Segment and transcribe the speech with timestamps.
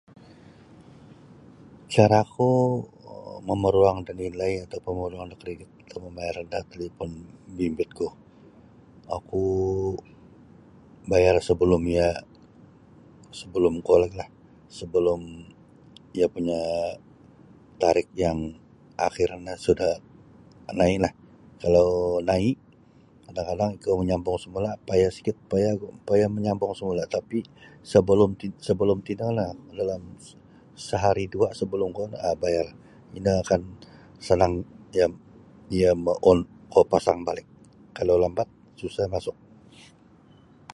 [1.93, 2.49] Cara ku
[3.47, 7.09] mamaruang da nilai ataupun mamaruang da kredit atau mamayar da talipun
[7.57, 8.05] bimbitku
[9.17, 9.45] oku
[11.11, 12.09] bayar sebelum ia
[13.39, 14.29] sebelum kuo lagi lah
[14.77, 15.21] sebelum
[16.17, 18.39] iyo punyatarikh yang
[19.07, 19.89] akhir no suda
[20.79, 21.13] nai' lah
[21.61, 21.87] kalau
[22.29, 22.55] nai'
[23.25, 27.37] kadang-kadang ikau manyambung samula payah sikit payah gu payah manyambung samula tapi
[27.91, 30.03] sabalum ti-tinolah sabalum
[30.87, 33.61] sehari dua hari sabalum kuo um bayar um ino akan
[34.25, 34.53] sanang
[35.75, 36.39] iyo mangon
[36.91, 37.47] pasang balik
[37.97, 38.47] kalau lambat
[38.79, 39.37] susah masuk.